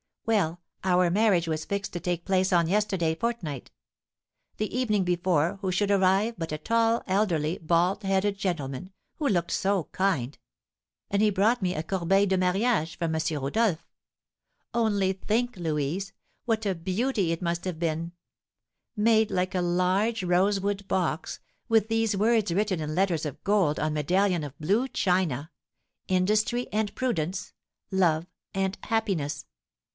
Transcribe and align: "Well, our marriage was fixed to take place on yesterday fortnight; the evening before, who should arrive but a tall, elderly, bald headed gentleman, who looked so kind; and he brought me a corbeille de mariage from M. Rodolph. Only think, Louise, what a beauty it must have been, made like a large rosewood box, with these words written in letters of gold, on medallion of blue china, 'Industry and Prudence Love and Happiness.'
"Well, 0.25 0.61
our 0.83 1.09
marriage 1.11 1.47
was 1.47 1.65
fixed 1.65 1.93
to 1.93 1.99
take 1.99 2.25
place 2.25 2.53
on 2.53 2.67
yesterday 2.69 3.13
fortnight; 3.13 3.69
the 4.57 4.75
evening 4.75 5.03
before, 5.03 5.57
who 5.61 5.71
should 5.71 5.91
arrive 5.91 6.35
but 6.37 6.51
a 6.53 6.57
tall, 6.57 7.03
elderly, 7.05 7.59
bald 7.59 8.01
headed 8.03 8.37
gentleman, 8.37 8.93
who 9.17 9.27
looked 9.27 9.51
so 9.51 9.89
kind; 9.91 10.37
and 11.11 11.21
he 11.21 11.29
brought 11.29 11.61
me 11.61 11.75
a 11.75 11.83
corbeille 11.83 12.25
de 12.25 12.37
mariage 12.37 12.97
from 12.97 13.13
M. 13.13 13.21
Rodolph. 13.31 13.85
Only 14.73 15.13
think, 15.13 15.57
Louise, 15.57 16.13
what 16.45 16.65
a 16.65 16.73
beauty 16.73 17.31
it 17.31 17.41
must 17.41 17.65
have 17.65 17.77
been, 17.77 18.13
made 18.95 19.29
like 19.29 19.53
a 19.53 19.61
large 19.61 20.23
rosewood 20.23 20.87
box, 20.87 21.39
with 21.67 21.89
these 21.89 22.17
words 22.17 22.51
written 22.53 22.79
in 22.79 22.95
letters 22.95 23.25
of 23.25 23.43
gold, 23.43 23.79
on 23.79 23.93
medallion 23.93 24.43
of 24.43 24.57
blue 24.59 24.87
china, 24.87 25.51
'Industry 26.07 26.67
and 26.71 26.95
Prudence 26.95 27.53
Love 27.91 28.25
and 28.55 28.77
Happiness.' 28.83 29.45